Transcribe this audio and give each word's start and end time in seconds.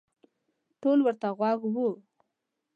ټول 0.81 0.97
ورته 1.05 1.27
غوږ 1.37 1.59
وو. 1.73 1.89